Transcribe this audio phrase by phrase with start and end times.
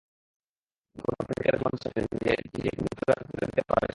[0.95, 3.89] বিপন্ন প্রেমিকার জীবন বাঁচাতে নিজেকে মৃত্যুর হাতে তুলে দিতে পারে সে।